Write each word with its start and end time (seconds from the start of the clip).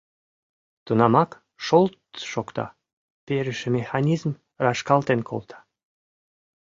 Тунамак 0.85 1.31
шолт-т 1.65 2.15
шокта, 2.31 2.65
перыше 3.27 3.67
механизм 3.77 4.31
рашкалтен 4.65 5.19
колта. 5.29 5.59